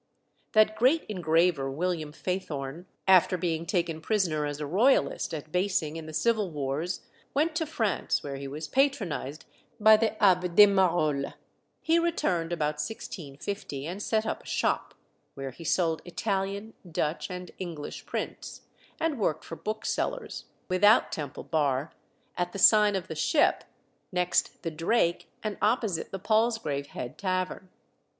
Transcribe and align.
That 0.53 0.75
great 0.75 1.03
engraver, 1.03 1.69
William 1.69 2.11
Faithorne, 2.11 2.87
after 3.07 3.37
being 3.37 3.67
taken 3.67 4.01
prisoner 4.01 4.47
as 4.47 4.59
a 4.59 4.65
Royalist 4.65 5.31
at 5.31 5.51
Basing 5.51 5.95
in 5.95 6.07
the 6.07 6.11
Civil 6.11 6.49
Wars, 6.49 7.01
went 7.35 7.53
to 7.57 7.67
France, 7.67 8.23
where 8.23 8.37
he 8.37 8.47
was 8.47 8.67
patronised 8.67 9.45
by 9.79 9.97
the 9.97 10.15
Abbé 10.19 10.55
de 10.55 10.65
Marolles. 10.65 11.35
He 11.83 11.99
returned 11.99 12.51
about 12.51 12.79
1650, 12.81 13.85
and 13.85 14.01
set 14.01 14.25
up 14.25 14.41
a 14.41 14.45
shop 14.47 14.95
where 15.35 15.51
he 15.51 15.63
sold 15.63 16.01
Italian, 16.03 16.73
Dutch, 16.91 17.29
and 17.29 17.51
English 17.59 18.07
prints, 18.07 18.63
and 18.99 19.19
worked 19.19 19.45
for 19.45 19.55
booksellers 19.55 20.45
without 20.67 21.11
Temple 21.11 21.43
Bar, 21.43 21.93
at 22.35 22.53
the 22.53 22.57
sign 22.57 22.95
of 22.95 23.07
the 23.07 23.13
Ship, 23.13 23.63
next 24.11 24.63
the 24.63 24.71
Drake 24.71 25.29
and 25.43 25.59
opposite 25.61 26.09
the 26.09 26.17
Palsgrave 26.19 26.87
Head 26.87 27.19
Tavern. 27.19 27.69